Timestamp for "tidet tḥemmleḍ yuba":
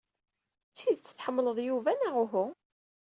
0.77-1.91